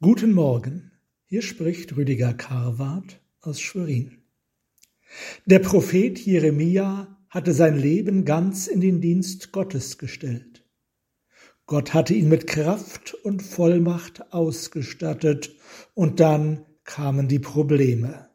Guten 0.00 0.32
Morgen, 0.32 0.92
hier 1.24 1.42
spricht 1.42 1.96
Rüdiger 1.96 2.32
Karwart 2.32 3.20
aus 3.40 3.60
Schwerin. 3.60 4.18
Der 5.44 5.58
Prophet 5.58 6.20
Jeremia 6.20 7.18
hatte 7.28 7.52
sein 7.52 7.76
Leben 7.76 8.24
ganz 8.24 8.68
in 8.68 8.80
den 8.80 9.00
Dienst 9.00 9.50
Gottes 9.50 9.98
gestellt. 9.98 10.64
Gott 11.66 11.94
hatte 11.94 12.14
ihn 12.14 12.28
mit 12.28 12.46
Kraft 12.46 13.14
und 13.24 13.42
Vollmacht 13.42 14.32
ausgestattet, 14.32 15.56
und 15.94 16.20
dann 16.20 16.64
kamen 16.84 17.26
die 17.26 17.40
Probleme. 17.40 18.30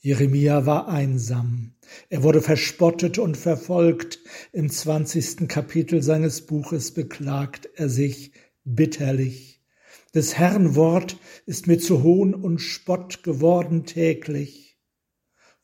Jeremia 0.00 0.66
war 0.66 0.88
einsam. 0.88 1.76
Er 2.08 2.24
wurde 2.24 2.42
verspottet 2.42 3.16
und 3.16 3.36
verfolgt. 3.36 4.18
Im 4.50 4.70
zwanzigsten 4.70 5.46
Kapitel 5.46 6.02
seines 6.02 6.46
Buches 6.46 6.92
beklagt 6.92 7.68
er 7.76 7.88
sich 7.88 8.32
bitterlich 8.64 9.61
des 10.14 10.36
Herrn 10.36 10.74
Wort 10.74 11.16
ist 11.46 11.66
mir 11.66 11.78
zu 11.78 12.02
Hohn 12.02 12.34
und 12.34 12.58
Spott 12.58 13.22
geworden 13.22 13.84
täglich. 13.84 14.78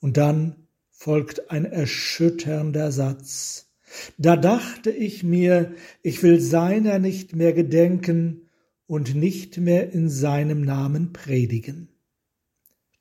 Und 0.00 0.16
dann 0.16 0.68
folgt 0.90 1.50
ein 1.50 1.64
erschütternder 1.64 2.92
Satz. 2.92 3.72
Da 4.16 4.36
dachte 4.36 4.90
ich 4.90 5.22
mir, 5.22 5.74
ich 6.02 6.22
will 6.22 6.40
seiner 6.40 6.98
nicht 6.98 7.34
mehr 7.34 7.52
gedenken 7.52 8.48
und 8.86 9.14
nicht 9.14 9.58
mehr 9.58 9.92
in 9.92 10.08
seinem 10.08 10.62
Namen 10.62 11.12
predigen. 11.12 11.88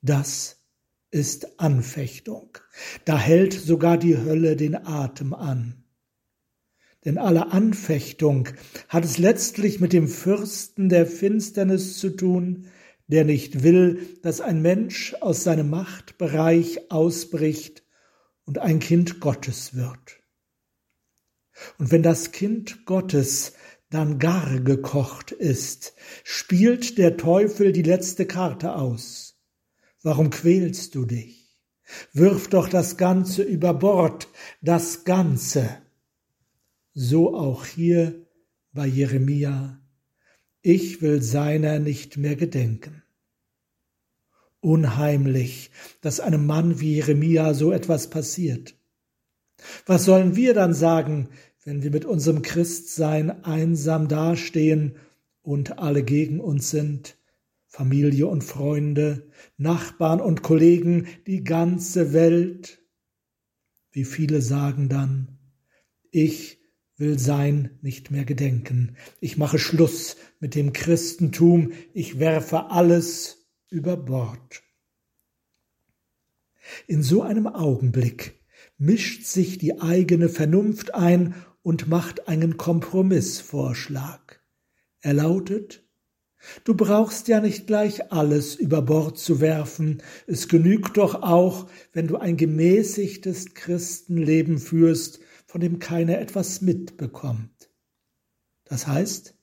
Das 0.02 0.58
ist 1.12 1.60
Anfechtung. 1.60 2.58
Da 3.06 3.18
hält 3.18 3.54
sogar 3.54 3.98
die 3.98 4.18
Hölle 4.18 4.56
den 4.56 4.76
Atem 4.76 5.34
an. 5.34 5.84
Denn 7.06 7.18
alle 7.18 7.52
Anfechtung 7.52 8.50
hat 8.90 9.06
es 9.06 9.18
letztlich 9.18 9.80
mit 9.80 9.94
dem 9.94 10.08
Fürsten 10.08 10.90
der 10.90 11.06
Finsternis 11.06 11.98
zu 11.98 12.10
tun, 12.10 12.68
der 13.08 13.24
nicht 13.24 13.64
will, 13.64 14.18
dass 14.22 14.42
ein 14.42 14.62
Mensch 14.62 15.16
aus 15.22 15.44
seinem 15.44 15.70
Machtbereich 15.70 16.92
ausbricht 16.92 17.84
und 18.46 18.60
ein 18.60 18.80
Kind 18.80 19.20
Gottes 19.20 19.76
wird. 19.76 20.18
Und 21.80 21.92
wenn 21.92 22.04
das 22.04 22.32
Kind 22.32 22.86
Gottes 22.86 23.54
dann 23.90 24.20
gar 24.20 24.60
gekocht 24.60 25.32
ist, 25.32 25.94
spielt 26.24 26.98
der 26.98 27.18
Teufel 27.18 27.72
die 27.72 27.84
letzte 27.84 28.26
Karte 28.26 28.76
aus. 28.76 29.36
Warum 30.04 30.30
quälst 30.30 30.96
du 30.96 31.06
dich? 31.06 31.58
Wirf 32.12 32.50
doch 32.50 32.68
das 32.68 32.98
Ganze 32.98 33.44
über 33.44 33.74
Bord, 33.74 34.28
das 34.62 35.06
Ganze 35.06 35.82
so 37.00 37.36
auch 37.36 37.64
hier 37.64 38.26
bei 38.74 38.88
Jeremia, 38.88 39.80
ich 40.64 41.00
will 41.00 41.22
seiner 41.22 41.78
nicht 41.78 42.18
mehr 42.18 42.36
gedenken. 42.36 43.04
Unheimlich, 44.62 45.70
dass 46.02 46.20
einem 46.20 46.48
Mann 46.48 46.80
wie 46.80 46.96
Jeremia 46.96 47.54
so 47.54 47.72
etwas 47.72 48.10
passiert. 48.10 48.76
Was 49.86 50.06
sollen 50.06 50.36
wir 50.36 50.56
dann 50.56 50.74
sagen, 50.74 51.30
wenn 51.64 51.84
wir 51.84 51.92
mit 51.92 52.04
unserem 52.04 52.42
Christsein 52.42 53.44
einsam 53.44 54.08
dastehen 54.08 54.96
und 55.44 55.78
alle 55.78 56.02
gegen 56.02 56.40
uns 56.40 56.72
sind, 56.72 57.16
Familie 57.68 58.26
und 58.26 58.44
Freunde, 58.44 59.30
Nachbarn 59.58 60.20
und 60.20 60.42
Kollegen, 60.42 61.06
die 61.28 61.44
ganze 61.44 62.12
Welt? 62.12 62.82
Wie 63.92 64.04
viele 64.04 64.42
sagen 64.42 64.90
dann, 64.90 65.38
ich 66.10 66.57
will 66.98 67.20
sein 67.20 67.78
nicht 67.82 68.12
mehr 68.12 68.26
gedenken. 68.26 68.96
Ich 69.20 69.38
mache 69.38 69.60
Schluss 69.60 70.18
mit 70.40 70.56
dem 70.56 70.74
Christentum, 70.74 71.72
ich 71.94 72.20
werfe 72.20 72.72
alles 72.72 73.48
über 73.70 73.96
Bord. 73.96 74.64
In 76.88 77.04
so 77.04 77.22
einem 77.22 77.48
Augenblick 77.48 78.40
mischt 78.78 79.26
sich 79.26 79.58
die 79.58 79.80
eigene 79.80 80.28
Vernunft 80.28 80.94
ein 80.96 81.36
und 81.62 81.88
macht 81.88 82.28
einen 82.28 82.58
Kompromissvorschlag. 82.58 84.42
Er 85.02 85.14
lautet 85.14 85.84
Du 86.64 86.76
brauchst 86.76 87.28
ja 87.28 87.42
nicht 87.42 87.68
gleich 87.68 88.12
alles 88.12 88.56
über 88.56 88.82
Bord 88.82 89.18
zu 89.18 89.42
werfen, 89.42 90.04
es 90.28 90.48
genügt 90.48 90.98
doch 90.98 91.24
auch, 91.24 91.68
wenn 91.94 92.08
du 92.08 92.18
ein 92.18 92.38
gemäßigtes 92.38 93.54
Christenleben 93.54 94.60
führst 94.60 95.20
von 95.58 95.62
dem 95.62 95.80
keiner 95.80 96.20
etwas 96.20 96.62
mitbekommt. 96.62 97.72
Das 98.66 98.86
heißt, 98.86 99.36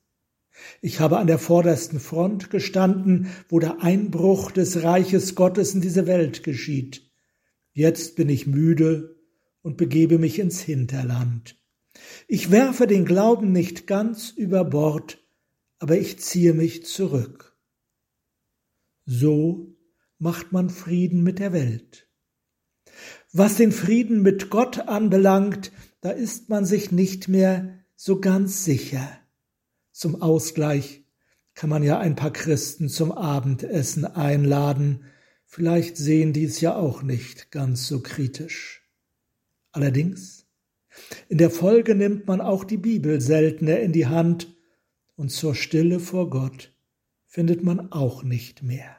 ich 0.80 1.00
habe 1.00 1.18
an 1.18 1.26
der 1.26 1.40
vordersten 1.40 1.98
Front 1.98 2.50
gestanden, 2.50 3.26
wo 3.48 3.58
der 3.58 3.82
Einbruch 3.82 4.52
des 4.52 4.84
Reiches 4.84 5.34
Gottes 5.34 5.74
in 5.74 5.80
diese 5.80 6.06
Welt 6.06 6.44
geschieht. 6.44 7.10
Jetzt 7.72 8.14
bin 8.14 8.28
ich 8.28 8.46
müde 8.46 9.16
und 9.62 9.76
begebe 9.76 10.20
mich 10.20 10.38
ins 10.38 10.60
Hinterland. 10.60 11.60
Ich 12.28 12.52
werfe 12.52 12.86
den 12.86 13.06
Glauben 13.06 13.50
nicht 13.50 13.88
ganz 13.88 14.30
über 14.30 14.64
Bord, 14.64 15.18
aber 15.80 15.98
ich 15.98 16.20
ziehe 16.20 16.54
mich 16.54 16.86
zurück. 16.86 17.58
So 19.04 19.76
macht 20.18 20.52
man 20.52 20.70
Frieden 20.70 21.24
mit 21.24 21.40
der 21.40 21.52
Welt. 21.52 22.08
Was 23.32 23.56
den 23.56 23.72
Frieden 23.72 24.22
mit 24.22 24.48
Gott 24.48 24.78
anbelangt, 24.78 25.72
da 26.04 26.10
ist 26.10 26.50
man 26.50 26.66
sich 26.66 26.92
nicht 26.92 27.28
mehr 27.28 27.78
so 27.96 28.20
ganz 28.20 28.62
sicher. 28.62 29.08
Zum 29.90 30.20
Ausgleich 30.20 31.02
kann 31.54 31.70
man 31.70 31.82
ja 31.82 31.98
ein 31.98 32.14
paar 32.14 32.30
Christen 32.30 32.90
zum 32.90 33.10
Abendessen 33.10 34.04
einladen, 34.04 35.06
vielleicht 35.46 35.96
sehen 35.96 36.34
die 36.34 36.44
es 36.44 36.60
ja 36.60 36.76
auch 36.76 37.02
nicht 37.02 37.50
ganz 37.50 37.86
so 37.86 38.02
kritisch. 38.02 38.86
Allerdings, 39.72 40.46
in 41.30 41.38
der 41.38 41.50
Folge 41.50 41.94
nimmt 41.94 42.26
man 42.26 42.42
auch 42.42 42.64
die 42.64 42.76
Bibel 42.76 43.22
seltener 43.22 43.80
in 43.80 43.92
die 43.92 44.06
Hand, 44.06 44.54
und 45.16 45.30
zur 45.30 45.54
Stille 45.54 46.00
vor 46.00 46.28
Gott 46.28 46.76
findet 47.24 47.64
man 47.64 47.92
auch 47.92 48.24
nicht 48.24 48.62
mehr 48.62 48.94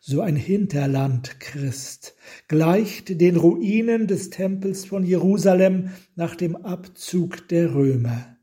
so 0.00 0.20
ein 0.20 0.36
Hinterlandchrist, 0.36 2.14
gleicht 2.46 3.20
den 3.20 3.36
Ruinen 3.36 4.06
des 4.06 4.30
Tempels 4.30 4.84
von 4.84 5.04
Jerusalem 5.04 5.90
nach 6.14 6.34
dem 6.34 6.56
Abzug 6.56 7.48
der 7.48 7.74
Römer. 7.74 8.36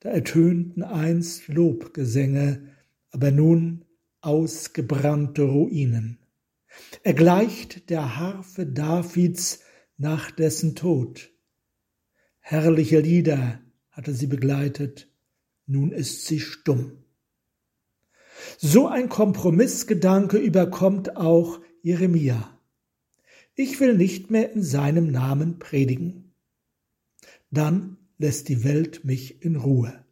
Da 0.00 0.10
ertönten 0.10 0.82
einst 0.82 1.48
Lobgesänge, 1.48 2.68
aber 3.10 3.30
nun 3.30 3.84
ausgebrannte 4.20 5.42
Ruinen. 5.42 6.18
Er 7.02 7.14
gleicht 7.14 7.90
der 7.90 8.16
Harfe 8.16 8.66
Davids 8.66 9.60
nach 9.96 10.30
dessen 10.30 10.74
Tod. 10.74 11.30
Herrliche 12.38 13.00
Lieder 13.00 13.60
hatte 13.90 14.14
sie 14.14 14.26
begleitet, 14.26 15.08
nun 15.66 15.92
ist 15.92 16.26
sie 16.26 16.40
stumm. 16.40 17.04
So 18.58 18.88
ein 18.88 19.08
Kompromissgedanke 19.08 20.38
überkommt 20.38 21.16
auch 21.16 21.60
Jeremia. 21.82 22.58
Ich 23.54 23.80
will 23.80 23.96
nicht 23.96 24.30
mehr 24.30 24.52
in 24.52 24.62
seinem 24.62 25.10
Namen 25.10 25.58
predigen. 25.58 26.32
Dann 27.50 27.96
lässt 28.18 28.48
die 28.48 28.64
Welt 28.64 29.04
mich 29.04 29.42
in 29.42 29.56
Ruhe. 29.56 30.04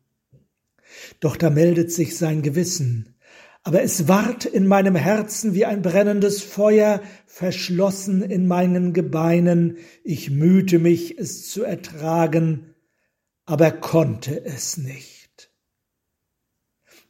Doch 1.21 1.37
da 1.37 1.51
meldet 1.51 1.93
sich 1.93 2.17
sein 2.17 2.43
Gewissen, 2.43 3.15
aber 3.63 3.83
es 3.83 4.09
ward 4.09 4.47
in 4.47 4.67
meinem 4.67 4.95
Herzen 4.95 5.53
wie 5.55 5.67
ein 5.67 5.83
brennendes 5.83 6.43
Feuer, 6.43 7.03
verschlossen 7.27 8.23
in 8.23 8.47
meinen 8.47 8.95
Gebeinen, 8.95 9.77
ich 10.05 10.31
mühte 10.31 10.79
mich, 10.79 11.19
es 11.19 11.51
zu 11.51 11.65
ertragen, 11.65 12.75
aber 13.45 13.71
konnte 13.73 14.45
es 14.45 14.79
nicht. 14.79 15.18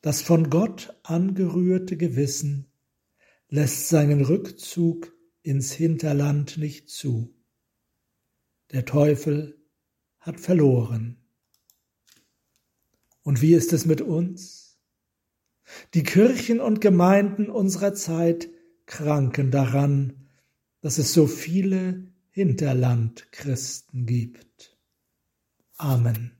Das 0.01 0.23
von 0.23 0.49
Gott 0.49 0.95
angerührte 1.03 1.97
Gewissen 1.97 2.71
lässt 3.49 3.89
seinen 3.89 4.21
Rückzug 4.21 5.13
ins 5.43 5.73
Hinterland 5.73 6.57
nicht 6.59 6.89
zu. 6.89 7.35
Der 8.71 8.85
Teufel 8.85 9.61
hat 10.21 10.39
verloren. 10.41 11.17
Und 13.23 13.43
wie 13.43 13.55
ist 13.55 13.73
es 13.73 13.87
mit 13.87 14.01
uns? 14.01 14.79
Die 15.95 16.03
Kirchen 16.03 16.61
und 16.61 16.81
Gemeinden 16.81 17.51
unserer 17.51 17.95
Zeit 17.95 18.49
kranken 18.87 19.51
daran, 19.51 20.29
dass 20.81 20.99
es 20.99 21.13
so 21.13 21.27
viele 21.27 22.13
Hinterlandchristen 22.31 24.07
gibt. 24.07 24.79
Amen. 25.77 26.38